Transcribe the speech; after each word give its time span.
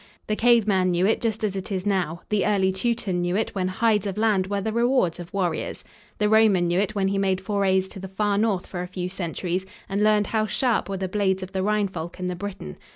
The 0.25 0.35
cave 0.35 0.65
man 0.67 0.89
knew 0.89 1.05
it 1.05 1.21
just 1.21 1.43
as 1.43 1.55
it 1.55 1.71
is 1.71 1.85
now; 1.85 2.21
the 2.29 2.43
early 2.43 2.71
Teuton 2.71 3.21
knew 3.21 3.37
it 3.37 3.53
when 3.53 3.67
"hides" 3.67 4.07
of 4.07 4.17
land 4.17 4.47
were 4.47 4.59
the 4.59 4.73
rewards 4.73 5.19
of 5.19 5.31
warriors. 5.31 5.83
The 6.17 6.27
Roman 6.27 6.67
knew 6.67 6.79
it 6.79 6.95
when 6.95 7.09
he 7.09 7.19
made 7.19 7.39
forays 7.39 7.87
to 7.89 7.99
the 7.99 8.07
far 8.07 8.39
north 8.39 8.65
for 8.65 8.81
a 8.81 8.87
few 8.87 9.09
centuries 9.09 9.63
and 9.87 10.03
learned 10.03 10.25
how 10.25 10.47
sharp 10.47 10.89
were 10.89 10.97
the 10.97 11.07
blades 11.07 11.43
of 11.43 11.51
the 11.51 11.61
Rhine 11.61 11.87
folk 11.87 12.17
and 12.17 12.27
the 12.27 12.35
Briton. 12.35 12.79